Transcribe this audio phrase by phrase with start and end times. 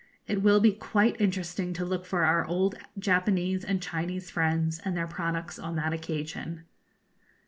[0.25, 4.97] It will be quite interesting to look for our old Japanese and Chinese friends and
[4.97, 6.63] their products on that occasion.